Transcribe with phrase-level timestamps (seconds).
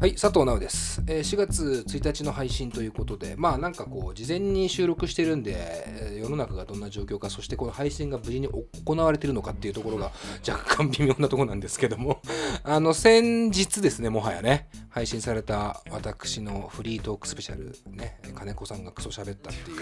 [0.00, 10.12] はい、佐藤直です、えー4月1日の配信ということで、まあなんかこう、事前に収録してるんで、世の中がどんな状況か、そしてこの配信が無事に行われてるのかっていうところが
[10.48, 12.22] 若干微妙なところなんですけども、
[12.62, 19.78] あの、先日ですね、もはやね、配信された私のフリートークスペシャル、ね、金子さんがクソ喋ったっていう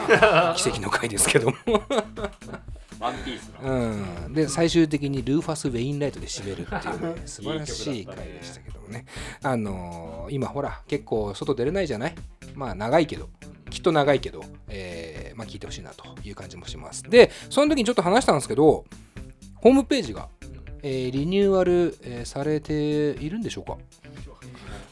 [0.57, 1.57] 奇跡の回ですけども、
[3.01, 4.25] ワンピースの。
[4.25, 9.05] うん、で最終的にルーファス・ウェインライトで締めるっていうね 素晴らしい回でしたけどもね。
[9.43, 12.15] あのー今ほら結構外出れないじゃない？
[12.55, 13.29] まあ長いけど。
[13.69, 17.03] きっと長いけど、えーまあ、聞いてほしいなという感じもします。
[17.03, 18.85] でその時にちょっと話したんですけど
[19.57, 20.29] ホームページが、
[20.83, 23.77] えーリニューアル、えーされているんでしょうか？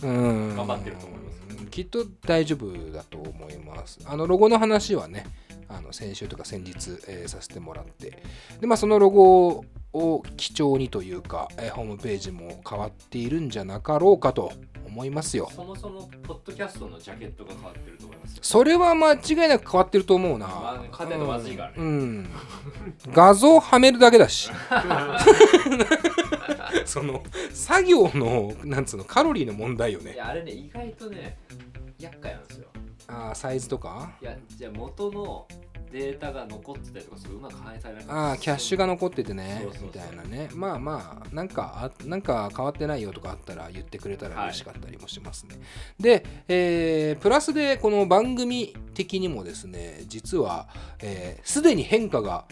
[0.03, 0.57] うん。
[0.57, 4.01] 頑張ってると思いますきっと大丈夫だと思います。
[4.05, 5.25] あのロゴの話はね
[5.69, 6.73] あの先週とか先日、
[7.09, 8.23] えーさせてもらって。
[8.61, 14.53] で、まあ、そのロゴを基調にというか、えーホームページも変わっているんじゃなかろうかと
[14.87, 15.49] 思いますよ。
[15.55, 18.39] そもそも、ポッドキャストのジャケットが変わってると思いますよ。
[18.43, 21.69] それは間違いなく変わってると思うな、まあ変えないとまずいから。
[21.71, 22.29] ねうんうん。
[23.13, 24.51] 画像はめるだけだし。
[26.85, 30.15] その作業のなんつうのカロリーの問題よね。
[30.15, 31.39] いや、あれね、意外とね、
[31.99, 32.67] 厄介なんですよ。
[33.09, 34.13] あーサイズとか？
[34.21, 35.47] いや、じゃあ元の
[35.93, 40.49] データが残ってたりとかするうまく反映されなくてああキャッシュが残っててねみたいなね。
[40.53, 45.55] まあまあなんかあなんか変わってないよとかあったら言ってくれたら嬉しかったりもしますね、
[46.01, 50.69] で、えープラスでこの番組的にもですね実は
[51.01, 52.47] えーすで、に変化が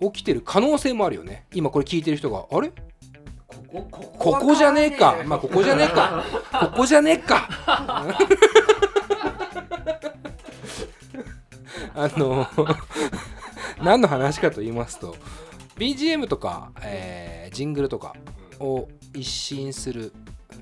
[0.00, 1.46] 起きてる可能性もあるよね。
[1.52, 2.72] 今これ聞いてる人があれ？
[3.46, 5.16] ここ、こここじゃねえか。
[5.26, 6.24] まあここじゃねえか。
[6.52, 7.48] ここじゃねえか
[11.96, 12.46] あの
[13.82, 15.16] 何の話かと言いますと
[15.76, 18.14] BGM とか、えージングルとか
[18.60, 20.12] を一新する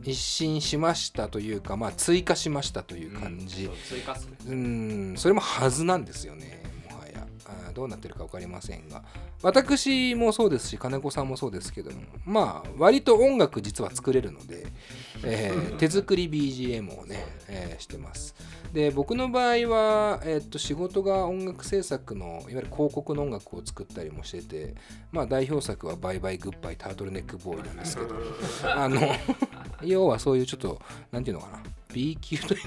[0.04, 4.34] 一新しましたというかまあ追加しましたという感じ、そう追加する。
[4.46, 7.26] うんそれもはずなんですよねもはや
[7.74, 9.02] どうなってるか分かりませんが
[9.42, 14.66] 私もそうですし金子さんもそうですけどもまあ割と音楽実は作れるので、
[15.24, 18.34] えー 手作り BGM をね、えーしてます。
[18.72, 24.74] で僕の場合は、えーっと仕事が音楽制作のいわゆる広告の音楽を作ったりもしてて
[25.12, 28.14] まあ代表作は「バイバイグッバイタートルネックボーイ」なんですけど
[28.64, 29.00] あの
[29.84, 30.80] 要はそういうちょっと
[31.12, 32.60] なんていうのかな B 級という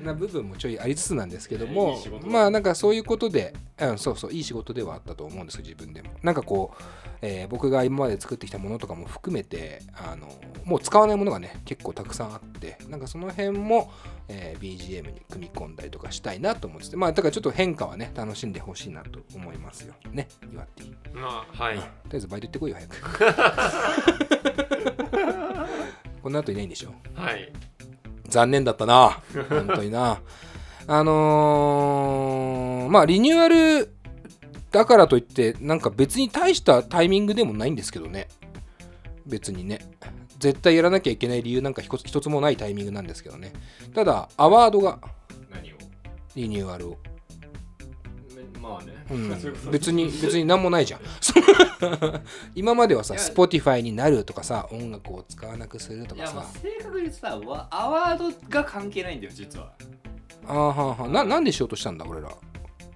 [0.04, 6.10] な部分もちょいありつつなんですけどもまあなんかそういうことで、うん、そうそういい仕事ではあったと思うんですよ自分でも。
[6.22, 6.82] なんかこう、
[7.20, 10.28] えー僕が今まで作ってきたものとかも含めてあの
[10.64, 13.90] もう使わないものがね結構たくさんあってなんかその辺も、
[14.28, 19.94] えー BGM に組み込んだりとかしたいなと思っててまあだからちょっと変化はね楽しんでほしいなと思いますよ。
[20.12, 21.76] ね言わっていいまあはい。
[21.76, 23.02] とりあえずバイト行ってこいよ早く。
[26.22, 26.94] この後いないんでしょ。
[27.14, 27.52] はい。
[28.28, 29.20] 残念だったな。
[29.48, 30.20] 本当にな
[30.86, 33.94] あのーまあリニューアル
[34.70, 38.28] だからといってなんか別に大したタイミングでもないんですけどね。
[39.26, 39.78] 別にね。
[40.38, 43.52] 絶対やらなきゃいけない理由なんか一つ一つもないタイミングなんですけどね。
[43.94, 44.98] ただアワードが
[45.50, 45.76] 何を？
[46.34, 46.98] リニューアルを、
[48.60, 48.92] まあね。
[49.10, 49.70] うん。
[49.70, 51.00] 別に 別に何もないじゃん。
[52.54, 56.34] 今まではさ Spotify になるとかさ音楽を使わなくするとかさ。
[56.34, 59.72] まあ、正確にさ、わアワードが関係ないんだよ、実は。
[60.46, 61.08] あーはーはー。
[61.08, 62.28] ななんでしようとしたんだ俺ら？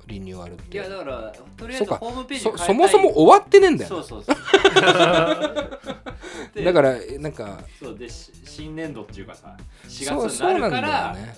[0.07, 0.79] リニューアルって。
[0.79, 1.97] いや、だから、とりあえずそうか。
[1.99, 2.67] ホームページそ変えたい。
[2.69, 4.37] そもそも終わってねえんだよそうそうそう。
[6.55, 9.55] でだからなんかそうでし新年度っていうかさ
[9.87, 11.37] 4そう月にそうなんだよなるからね。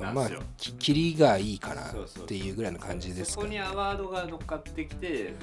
[0.00, 0.42] なんまあですよ。
[0.56, 3.42] きキリがいいからそうそうっていうぐらいの感じですか。
[3.42, 5.34] そこにアワードが乗っかってきて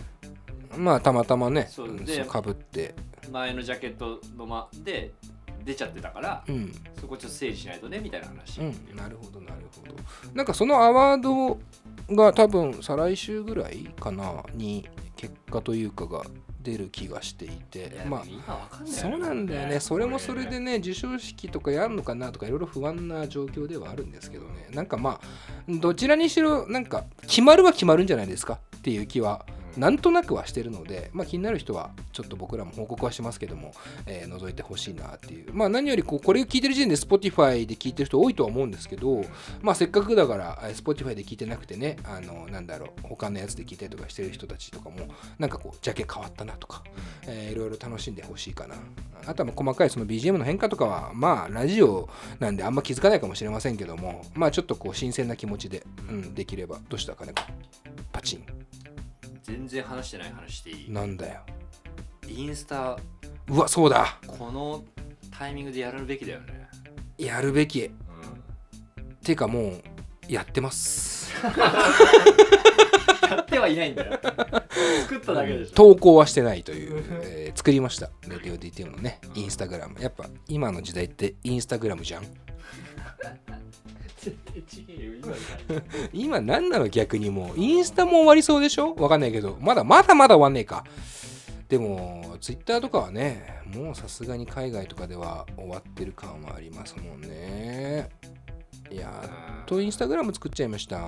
[0.77, 2.95] まあたまたまねそうでかぶって。
[3.29, 5.11] 前のジャケットのまで
[5.67, 6.73] 出ちゃってたから、うん。
[6.99, 8.95] そこちょっと整理しないとねみたいな話、うん。
[8.95, 9.93] なるほどなるほど。
[10.33, 11.59] なんかそのアワード
[12.15, 14.87] が多分再来週ぐらいかなに
[15.17, 16.23] 結果というかが
[16.61, 19.79] 出る気がしていてまあ今わかんないそうなんだよね。
[19.79, 24.69] それもそれでね、授賞式とかやるのかなとか、いろいろ不安な状況ではあるんですけどね。
[24.71, 25.21] なんかまあ、
[25.67, 29.45] どちらにしろ、なんか、決まるは決まるんじゃないですかっていう気は、
[29.77, 33.73] なんとなくはしてるので、まあ気になる人は、ちょっと僕らも報告はしますけども、
[34.05, 35.53] えー覗いてほしいなっていう。
[35.53, 39.23] まあ何よりこう、これを聞いてる時点で Spotify で聞いてる人多いとは思うんですけど、
[39.61, 45.07] まあせっかくだから、Spotify で聞いてなくてね、あの、なんだろう、他のやつで聞いたりとかしてる人たちとかも、
[45.39, 46.83] なんかこう、ジャケ変わったなとか、
[47.27, 48.75] えーいろいろ楽しんでほしいかな。
[49.25, 52.07] あとは細かいその BGM の変化とかは、まあラジオ
[52.39, 56.77] なんであんま気づかないかもしれませんけども、まあちょっとこう新鮮な気持ちで、うん、できれば。
[56.89, 57.33] どうしたかね
[58.11, 58.43] パチン。
[59.47, 60.91] 全然話してない話していい？
[60.91, 61.39] なんだよ。
[62.27, 62.97] インスタ
[63.49, 64.19] うわ、そうだ。
[64.27, 64.83] この
[65.31, 66.67] タイミングでやるべきだよね、
[67.17, 67.85] やるべき。
[67.85, 67.91] うん、
[69.23, 69.81] てかもう
[70.27, 71.31] やってます。
[73.29, 74.19] やってはいないんだよ。
[75.03, 75.75] 作っただけでしょ。
[75.75, 78.09] 投稿はしてないという、えー作りました。
[78.27, 79.99] レディオ DTM のねインスタグラム。
[80.01, 82.23] やっぱ今の時代ってインスタグラムじゃん？
[84.17, 85.11] 絶対違えよ
[86.11, 87.59] 今何なの逆にもう？
[87.59, 88.95] インスタも終わりそうでしょ？
[88.95, 89.57] わかんないけど。
[89.61, 90.83] まだまだまだ終わんねえか。
[91.69, 98.09] でもツイッターとかはねもうさすがに海外とかでは終わってる感はありますもんね。
[98.89, 99.21] や
[99.61, 100.97] っとインスタグラム作っちゃいました。
[100.97, 101.03] な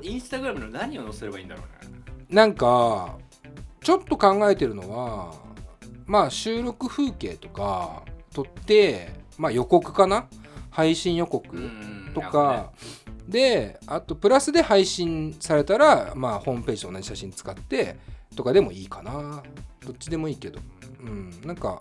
[0.00, 1.92] インスタグラムの何を載せればいいんだろうね。
[2.30, 3.18] なんか
[3.82, 5.34] ちょっと考えてるのは
[6.06, 8.02] まあ収録風景とか
[8.32, 10.26] 撮ってまあ予告かな？
[10.76, 12.70] 配信予告んとか、
[13.26, 17.96] であとプラスで配信されたらまあホームページと同じ写真使って
[18.36, 19.42] とかでもいいかな。
[19.86, 20.60] どっちでもいいけど。
[21.00, 21.30] うん。
[21.46, 21.80] なんか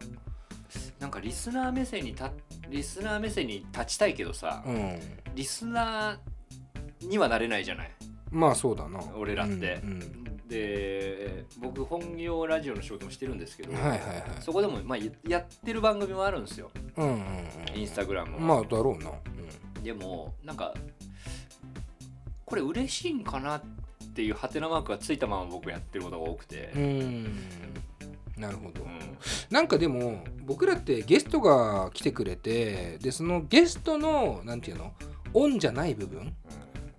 [0.97, 2.31] なんかリスナー目線にた
[2.69, 4.97] リスナー目線に立ちたいけどさ、うん。
[5.35, 7.91] リスナーにはなれないじゃない。
[8.31, 9.01] まあそうだな。
[9.17, 9.81] 俺らって。
[9.83, 14.01] うんうんで僕本業ラジオの仕事もしてるんですけど、はいはいはい。
[14.41, 16.69] そこでも、まあ、ややってる番組もあるんですよ。
[16.97, 17.19] うんうん
[17.75, 19.11] インスタグラムうんまあだろうな。
[19.83, 20.73] でもなんか
[22.45, 23.61] これ嬉しいんかなっ
[24.13, 26.71] ていうハテナマークがついたまま僕やってることが多くて。
[26.75, 27.39] うん、うん
[28.37, 28.83] なるほど。
[28.83, 28.99] うん。
[29.49, 34.93] なんかでも僕らってゲストが来てくれてでそのゲストのなんていうの
[35.33, 36.33] オンじゃない部分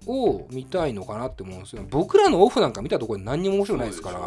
[0.06, 1.84] を見たいのかなって思うんですよ。
[1.90, 4.20] 僕らのオフなんか見たところで何にも面白くないですから。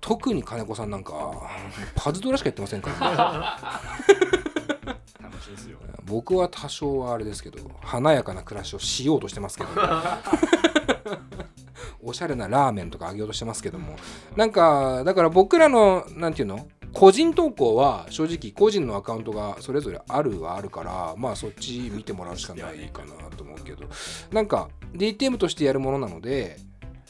[0.00, 1.48] 特に金子さんなんか
[1.94, 3.58] パズドラしかやってませんから。
[4.86, 5.78] ね楽しいですよ。
[6.04, 9.70] 僕は多少はあれですけど華やかな暮らしをしようとしてますけど。
[12.04, 13.96] おしゃれなラーメンとかあげようとしてますけども。
[14.36, 16.66] なんかだから僕らのなんていうの？
[16.92, 23.86] 個人投稿は正直個人のアカウントがそれぞれあるはあるからまあそっち見てもらうしかないかなと思うけど。
[24.30, 26.58] なんか DTM としてやるものなので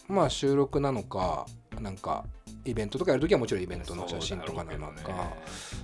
[0.08, 1.46] まあ収録なのか
[1.80, 2.24] なんか
[2.64, 4.94] イベントとかやるときはもちろんイベントの写真とかなのか、ね。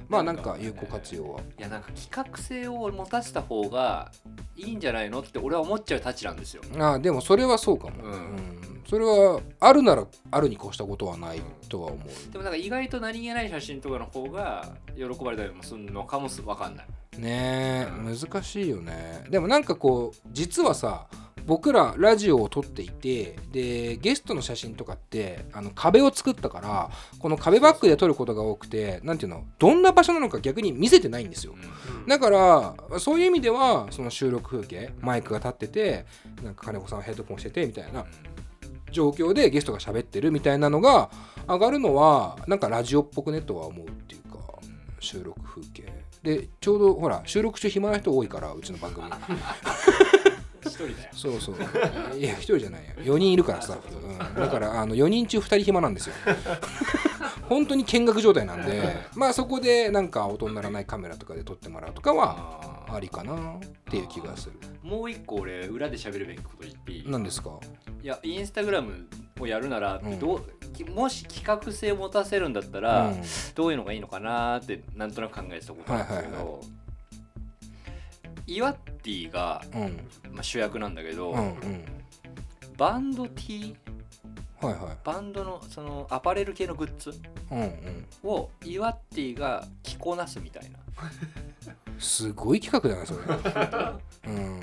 [0.08, 1.40] まあなんか有効活用は。
[1.58, 4.12] いやなんか企画性を持たせた方が
[4.56, 6.62] いいんじゃないのって俺は思っちゃうたちなんですよ。
[6.78, 8.12] ああでもそれはそうかも、うん。
[8.12, 12.32] うんそれはあるならあるに越したことはないとは思う。
[12.32, 16.86] でもなんか意外と何気ない写真とかの方が喜ばれたりもするのかもす分かんない。
[17.18, 18.16] ねえ、うん。
[18.16, 19.26] 難しいよね。
[19.28, 21.06] でもなんかこう実はさ
[21.44, 31.54] 僕らラジオを撮っていてでゲストの写真とかってあの壁を作ったからこの壁バックで撮ることが多くてなんていうのどんな場所なのか逆に見せてないんですよ。
[32.06, 36.06] だからそういう意味ではその収録風景マイクが立ってて
[36.42, 38.04] なんか金子さんはヘッドホンしててみたいな
[38.90, 41.10] 状況でゲストが喋ってるみたいなのが
[41.46, 44.38] 上がるのはなんかラジオっぽくねとは思うっていうか
[45.00, 45.84] 収録風景。
[46.22, 49.06] でちょうどほら収録中暇な人多いからうちの番組。
[50.60, 50.94] 一人だよ。
[51.12, 51.56] そうそう。
[52.16, 53.14] いや一人じゃないよ。
[53.14, 56.14] 4人いるからスタッフ、うん、だからあの4人中2人暇なんですよ。
[57.48, 58.82] 本当に見学状態なんで
[59.14, 63.58] まあそこでなんか音にならないカメラとかで撮ってもらうとかはあありかなっ
[63.90, 64.58] ていう気がする。
[64.84, 67.04] ーもう一個俺裏で喋るべきこと言っていい？
[67.06, 67.58] 何ですか？
[68.02, 69.06] いやインスタグラム
[69.40, 73.22] をやるならうんどう、きもし企画性を持たせるんだったうら、ん。
[73.54, 76.60] どういうのがいいのかなってなんとなく考えてたことなんですけど、はいはいは
[78.46, 78.72] イワッ
[79.02, 79.80] ティが、うん。
[80.32, 81.84] まあ、主役なんだけど、うんうん。
[82.78, 83.76] バンド T
[84.60, 87.12] はいはバンドのそのアパレル系のグッズ
[88.24, 90.78] をイワッティが着こなすみたいな。
[91.98, 94.32] すごい企画だなそれ。
[94.32, 94.60] うん。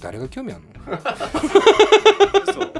[0.00, 0.70] 誰が興味あるの？
[2.52, 2.72] そう。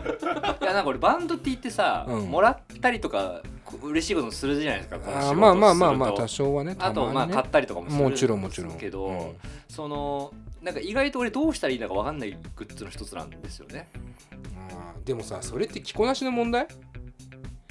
[0.60, 2.30] いやなんか俺バンド T ってさ、うん。
[2.30, 3.42] もらったりとか
[3.82, 8.78] 嬉しいことするじゃないですかこの仕事あーまあまあまあまあ多少はねあとまあ買ったりとかもするもちろんもちろん。
[8.78, 9.32] けど、うん。
[9.68, 13.88] そのなんか意外と俺どうしたらいいのか分かんないグッズの一つなんですよね
[15.04, 16.66] でもさそれって着こなしの問題？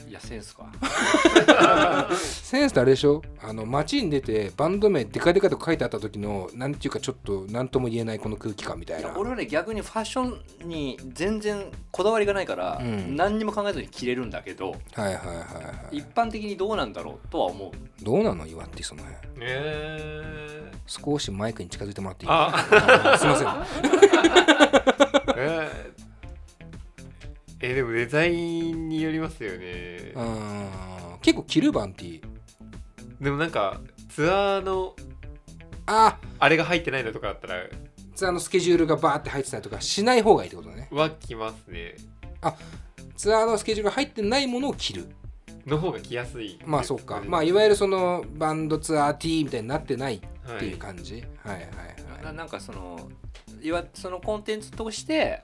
[0.08, 0.68] いやセンスか。
[2.16, 3.22] センスってあれでしょ？
[3.42, 9.14] あの街に出てバンド名デカデカと書いてあった時のなんていうかちょっと何とも言えないこの空気感みたいな。
[9.18, 10.24] 俺はね逆にファッショ
[10.64, 13.16] ンに全然こだわりがないから、うん。
[13.16, 15.44] 何にも考えずに着れるんだけどはいはいはいは
[15.92, 17.72] い一般的にどうなんだろうとは思う。
[18.04, 19.20] どうなの岩ってその辺？
[19.42, 22.32] え少しマイクに近づいてもらっていい？
[22.32, 22.54] あ。
[23.14, 23.48] あすいません
[27.72, 30.14] えでもデザインによりますよね。
[30.16, 30.70] うん。
[31.22, 32.22] 結構着るバンティ
[33.20, 34.96] でもなんかツアーの
[35.88, 36.20] あ！
[36.40, 37.56] あれが入ってないのとかだったら
[38.16, 40.88] ツアーのスケジュールがバーって入ってたりとかしない方がいいってことね。
[40.92, 41.96] はきますね。
[43.16, 45.08] ツアーのスケジュールが入ってないものを着る。
[45.66, 46.60] の方が来やすい。
[46.66, 47.24] まあそうか。
[47.26, 51.66] まあいわゆるそのバンドツアー T みたいになってないはっていう感じ、はい、はいは
[52.22, 52.24] い。
[52.24, 53.10] ななんかその
[53.62, 55.44] いわそのコンテンツとして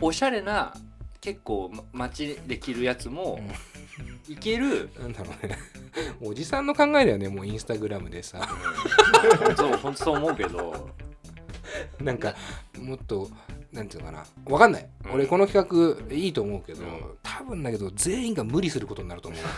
[0.00, 0.74] おしゃれな
[1.22, 3.38] 結構ま街で着るやつも
[4.28, 5.56] いける、なんだろうね。
[6.20, 8.48] おじさんの考えだよねもうインスタグラムでさ。
[9.56, 10.90] そう本当そう思うけど。
[12.00, 12.34] なんか
[12.76, 13.30] もっと
[13.72, 14.24] なんていうのかな。
[14.46, 15.12] わかんない、うん。
[15.12, 17.00] 俺この企画いいと思うけど、うん。
[17.22, 19.40] 多分だけど全員が無理することになると思う。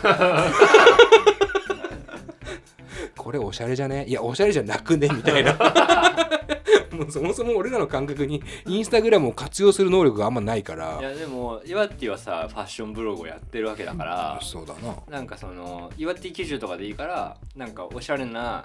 [3.17, 4.05] これおしゃれじゃね？
[4.05, 5.09] いやおしゃれじゃなくね？
[5.09, 5.57] みたいな
[6.95, 10.99] もうそもそも俺らの感覚にインスタグラムを活用する能力があんまないから。
[11.01, 14.97] いやでもイワッティはさファッションブログをやってるわけだからそうだな。
[15.11, 18.65] なんかそのイワッティ基準とかでいいからなんかおしゃれな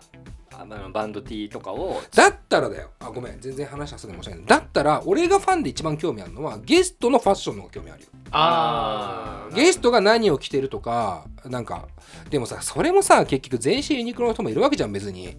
[0.51, 2.89] あのバンド T とかをだったらだよ。
[2.99, 3.39] あごめん。
[3.39, 4.47] 全然話はすぐ申し訳ない。
[4.47, 8.09] だったら俺がファンで一番興味あるのはゲストのファッションの方が興味あるよ。
[8.31, 11.87] ああゲストが何を着てるとかなんか
[12.29, 15.37] でもさそれもさ結局全身ユニクロの人もいるわけじゃん別に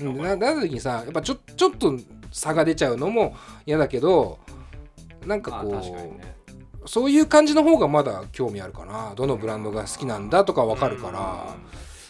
[0.00, 1.98] ななった時にさやっぱちょちょっと
[2.30, 3.34] 差が出ちゃうのも
[3.64, 4.38] 嫌だけど
[5.26, 6.36] なんかまあこう、ね。
[6.86, 9.12] そういう感じの方がまだ興味あるかな。
[9.16, 11.56] どのブランドが好きなんだとかわかるから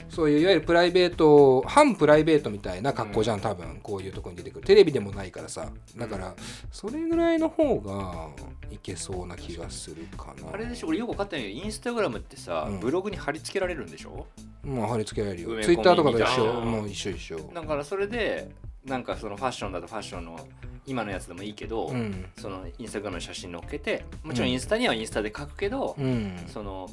[0.09, 3.81] そういういわゆるプライベート反プライベートみたいな格好じゃん多分。
[3.83, 4.67] こういうとこに出てくる。
[4.67, 5.71] テレビでもないからさ。
[5.97, 6.35] だから
[6.71, 8.29] それぐらいの方が
[8.71, 10.53] いけそうな気がするかな。
[10.53, 12.81] あれでしょ俺よく分かってないけどインスタグラムってさ、うん。
[12.81, 14.27] ブログに貼り付けられるんでしょ？
[14.65, 15.63] まあ貼り付けられるよ。
[15.63, 16.61] ツイッターとかと一緒。
[16.61, 17.39] もう一緒一緒。
[17.55, 18.51] だからそれで
[18.85, 20.39] なんかそのファッションだとファッションの
[20.87, 22.27] 今のやつでもいいけど、うん。
[22.39, 26.45] そのインスタグラムの写真載っけてもちろんインスタにはインスタで書くけど、うん。
[26.47, 26.89] その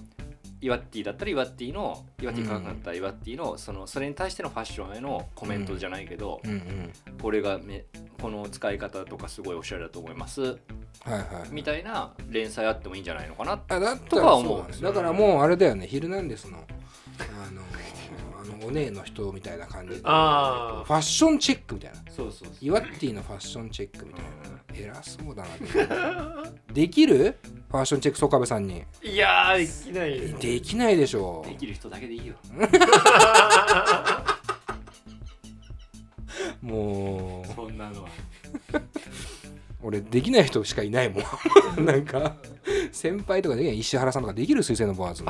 [0.64, 6.92] イワッティだったらイワッティのイワッティ書かなかったらイワッティのそのそれに対してのファッションへのコメントじゃないけど、うんうん。
[7.22, 7.84] これがめ
[8.22, 10.42] この使い方とかすごいおしゃれだと思います。
[10.42, 10.48] は
[11.08, 14.72] いはいみたいな連載あってもいいんじゃないのかなとかは思う。
[14.72, 14.78] ね。
[14.82, 16.60] だからもうあれだよね「ヒルナンデスの」
[17.20, 17.62] あの
[18.42, 21.98] あのお姉の人みたいな感じでフあァッションチェックみたいな。
[22.10, 22.56] そうそうそう。
[22.62, 24.30] イワッティのファッションチェックみたいな。
[24.76, 26.44] 偉そうだな
[26.74, 27.38] できる？
[27.74, 28.84] ファッションチェック曽我部さんに。
[29.02, 31.44] いやーできないですできないでしょ。
[31.44, 32.36] できる人だけでいいよ。
[36.62, 37.48] もう。
[37.56, 38.10] そんなのは。
[39.82, 41.22] 俺できない人しかいないも
[41.82, 41.86] ん。
[41.86, 42.36] なんか
[42.92, 43.80] 先輩とかできない。
[43.80, 44.62] 石原さんとかできる？
[44.62, 45.24] 水星のボアーズ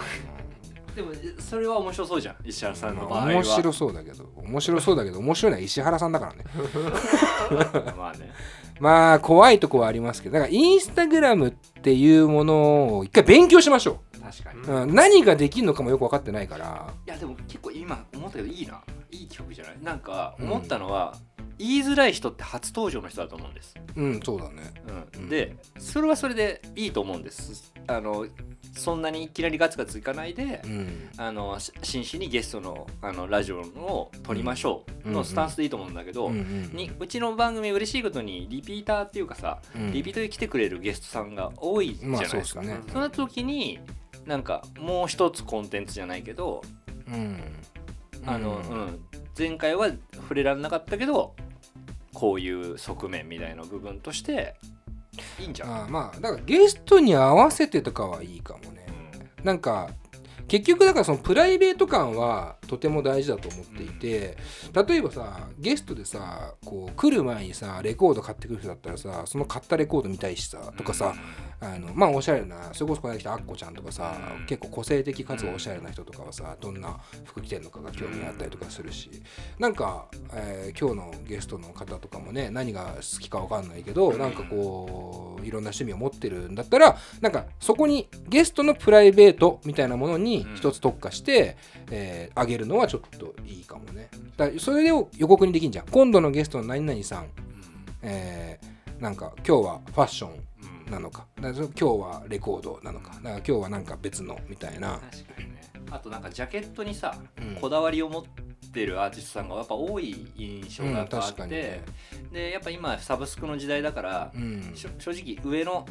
[0.96, 3.26] でもそれは面白そうじゃん石原さんの場合は。
[3.26, 4.30] 面白そうだけど。
[4.38, 6.44] 面白そうだけど面白いのは石原さんだからね。
[7.98, 8.32] まあね。
[8.80, 10.34] まあ怖いとこはありますけど。
[10.34, 14.62] だからインスタグラムっていうものを一回勉強しましょ確かに。
[14.62, 16.94] う、うん、何ができるのかもよく分かってないから。
[17.06, 18.82] いやでも結構今思ったけどいいな。
[19.12, 19.78] いい曲じゃない？
[19.82, 21.16] なんか思ったのは、
[21.58, 24.74] 言いづらい人って初登場の人だと思うんです、うんそうだね。
[25.16, 27.74] うん、でそれはそれでいいと思うんです。
[27.88, 28.26] あの
[28.76, 31.10] そんなにいきなりガツガツいかないで、うん。
[31.18, 35.12] あのし真摯にゲストのあのラジオを撮りましょう。
[35.12, 36.76] のスタンスでいいと思うんだけど、うんうん。
[36.76, 39.92] にうちの番組嬉しいことにリピーターっていうかさ、うん。
[39.92, 42.92] リピートで来てくれるゲストさんが多いじゃないですか、まあそね。
[42.92, 43.80] その時に
[44.26, 46.62] なんかもう一つコンテンツじゃないけど
[47.08, 47.42] うん。
[48.26, 49.00] あの、ううんん。
[49.38, 51.36] 前回は触れられなかったけど
[52.14, 54.56] こういう側面みたいな部分として
[55.40, 55.84] いいんじゃん。
[55.86, 58.86] あまあだからゲストに合わせてとかはいいかもね
[59.44, 59.90] なんか
[60.48, 64.36] 結局だからそのプライベート感はとても大事だと思っていて、
[64.88, 71.14] 例えばさゲストでさこう来る前にさレコード買ってくる人だったらさその買ったレコード見たいしさとかさ、
[71.60, 79.10] あのまあおしゃれなそれこそこの間来たアッコちゃんとかさ、うん結構個性的かつおしゃれな人とかはさどんな服着てるのかが興味あったりとかするし
[79.60, 91.58] なんか、えー今日のゲストの方とかもね何が好きか分かんないけどなんかこういろんな趣味を持ってるんだったらなんかそこにゲストのプライベートみたいなものに一つ特化して、
[91.92, 94.10] えーあげるのはちょっといいかもね。
[94.38, 95.86] だそれを予告にできんじゃん。
[95.88, 97.28] 今度のゲストの何々さん、
[98.02, 100.32] えーなんか今日はファッション
[100.86, 101.26] うんなのか。
[101.42, 103.10] だか今日はレコードなのか。
[103.16, 105.62] だから今日はなんか別のみたいな、確かにね。
[105.92, 107.56] あとなんかジャケットにさ、うん。
[107.56, 108.24] こだわりを持っ
[108.72, 111.82] てるアーティストさんがやっぱ多い印象があうん確って、かにね。
[112.32, 114.72] でやっぱ今サブスクの時代だから、うん。
[114.74, 115.86] 正直上の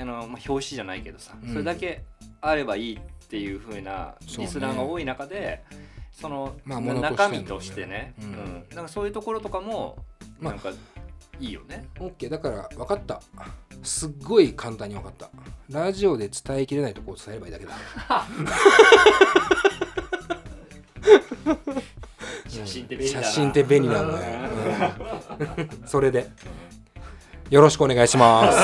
[0.00, 1.48] あの、まあ、表紙じゃないけどさ、うん。
[1.48, 2.04] それだけ
[2.40, 5.64] あればいいっていう風なそうねリスナーが多い中で
[6.12, 8.14] その、まあ中身としてね、
[8.74, 9.96] なんかそういうところとかも
[10.40, 10.70] まあなんか
[11.40, 11.88] いいよね。
[11.98, 13.20] OK だから分かった。
[13.82, 15.30] すっごい簡単に分かった。
[15.70, 17.72] ラジオで伝えきれないとこを伝えればいいだけだ。
[22.48, 23.26] 写真って便利だな。
[23.26, 24.40] 写真って便利なんだよ、
[25.58, 25.88] うん。
[25.88, 26.28] それで。
[27.50, 28.58] よろしくお願いします。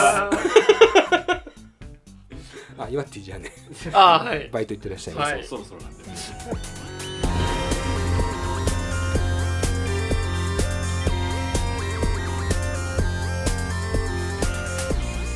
[2.79, 3.53] あ岩手じゃあね
[3.93, 4.49] あーはい。
[4.51, 5.45] バイト行ってらっしゃいます、はい。
[5.45, 6.05] そろそろなんで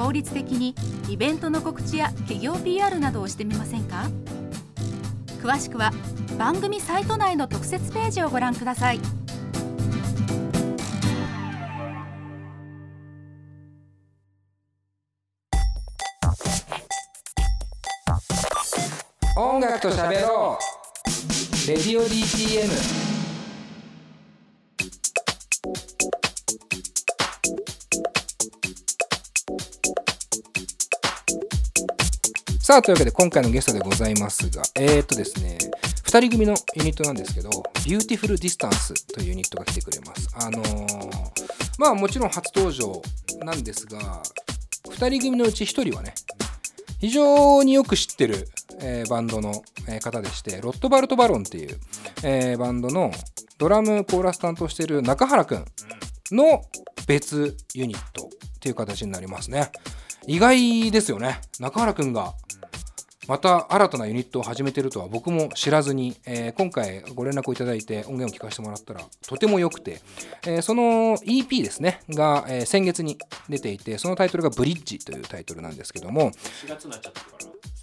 [0.00, 0.74] 効率的に
[1.10, 4.08] イベントの告知や企業 PR などをしてみませんか？
[5.42, 5.92] 詳しくは
[6.38, 9.00] 番組サイト内の特設ページをご覧ください。
[19.36, 20.58] 音楽と喋ろ
[21.66, 21.68] う。
[21.68, 23.09] Radio DTM
[32.70, 35.58] さあというわけで今回のゲストでございますがえー、っとですね
[36.04, 37.50] 2人組のユニットなんですけど
[37.84, 40.28] Beautiful Distance というユニットが来てくれます。
[40.36, 41.20] あのー
[41.80, 43.02] まあもちろん初登場
[43.44, 44.22] なんですが
[44.84, 46.14] 2人組のうち1人はね
[47.00, 48.48] 非常によく知ってる、
[48.80, 49.64] えーバンドの、
[50.00, 51.76] 方でしてロットバルト・バロンっていう、
[52.22, 53.10] えーバンドの
[53.58, 55.64] ドラムコーラス担当してる中原くん
[56.30, 56.62] の
[57.08, 58.28] 別ユニットっ
[58.60, 59.72] ていう形になりますね。
[60.28, 61.40] 意外ですよね。
[61.58, 62.34] 中原くんが
[63.30, 70.00] また新たなユニットを始めてるとは僕も知らずに、えー今回ご連絡をいただいて音源を聞かせてもらったらとても良くて、
[70.44, 73.18] えーその EP ですねが、えー先月に
[73.48, 77.26] 出ていてそのタイトルが「ブリッジ」というタイトルなんですけども4月になっちゃったか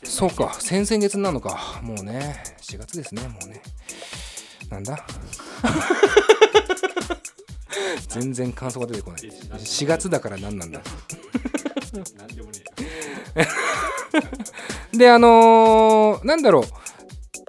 [0.04, 1.80] らそうか先々月になるのか。
[1.82, 3.62] もうね4月ですねもうね。
[4.70, 4.98] なんだ？
[8.10, 9.22] 全然感想が出てこない。
[9.57, 10.81] 4月だから何なんだ。
[12.18, 12.60] なんでもね
[14.93, 16.63] であのーなんだろう。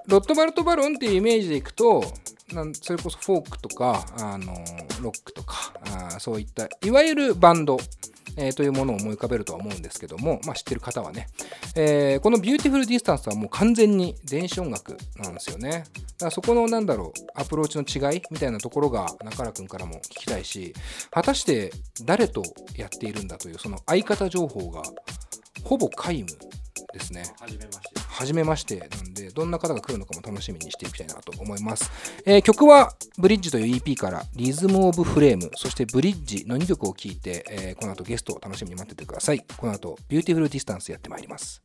[0.07, 2.03] ロットバルト・バロンっていうイメージでいくと
[2.51, 5.71] なんそれこそフォークとか、あのーロックとか
[6.15, 7.77] あそういったいわゆるバンド、
[8.35, 11.27] えーというものを思い浮かべるとは思うんですけども、まあ、知ってる方はね、
[11.75, 15.69] えーこの Beautiful Distance はもう完全に電子音楽なんですよね。
[15.69, 15.85] だか
[16.25, 20.73] らそこのなんだろうアプローチの違いみたいなところが中原くんからも聞きたいし
[21.11, 21.71] 果たして
[22.03, 22.41] 誰と
[22.75, 24.81] やっているんだというその相方情報が
[25.63, 26.27] ほぼ皆無
[26.93, 27.23] ですね。
[27.39, 27.99] 初めまして。
[28.09, 31.89] 初めましてなんでどんな方が来るのかも楽しみにしていきたいなと思います、
[32.25, 39.39] えー曲はブリッジという EP から Rhythm of Frame そしてブリッジの2曲を聴いて、えーこの後ゲストを楽しみに待っててください。
[39.55, 41.61] この後 Beautiful Distance やってまいります